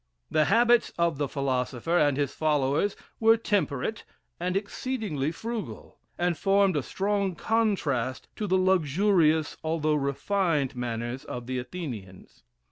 [0.31, 4.03] The habits of the philosopher and his followers were temperate
[4.39, 11.45] and exceedingly frugal, and formed a strong contrast to the luxurious, although refined, manners of
[11.45, 12.41] the Athenians.